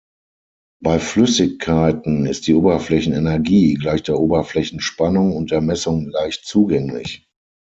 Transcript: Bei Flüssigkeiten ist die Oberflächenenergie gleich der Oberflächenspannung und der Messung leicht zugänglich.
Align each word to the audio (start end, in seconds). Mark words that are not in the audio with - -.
Bei 0.83 0.97
Flüssigkeiten 0.97 2.25
ist 2.25 2.47
die 2.47 2.55
Oberflächenenergie 2.55 3.75
gleich 3.75 4.01
der 4.01 4.17
Oberflächenspannung 4.19 5.35
und 5.35 5.51
der 5.51 5.61
Messung 5.61 6.07
leicht 6.09 6.43
zugänglich. 6.47 7.27